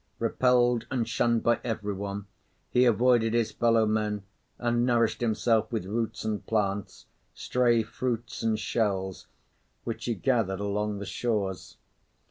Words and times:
Repelled 0.17 0.87
and 0.89 1.07
shunned 1.07 1.43
by 1.43 1.59
everyone, 1.63 2.25
he 2.71 2.85
avoided 2.85 3.35
his 3.35 3.51
fellow 3.51 3.85
men 3.85 4.23
and 4.57 4.83
nourished 4.83 5.21
himself 5.21 5.71
with 5.71 5.85
roots 5.85 6.25
and 6.25 6.43
plants, 6.47 7.05
stray 7.35 7.83
fruits 7.83 8.41
and 8.41 8.57
shells 8.57 9.27
which 9.83 10.05
he 10.05 10.15
gathered 10.15 10.59
along 10.59 10.97
the 10.97 11.05
shores. 11.05 11.77